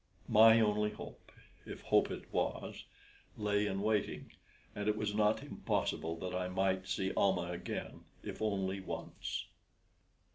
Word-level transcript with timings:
My 0.27 0.59
only 0.59 0.89
hope, 0.89 1.31
if 1.63 1.81
hope 1.83 2.09
it 2.09 2.33
was, 2.33 2.85
lay 3.37 3.67
in 3.67 3.81
waiting, 3.83 4.31
and 4.73 4.87
it 4.87 4.97
was 4.97 5.13
not 5.13 5.43
impossible 5.43 6.15
that 6.21 6.33
I 6.33 6.47
might 6.49 6.87
see 6.87 7.13
Almah 7.15 7.51
again, 7.51 8.05
if 8.23 8.41
only 8.41 8.79
once. 8.79 9.45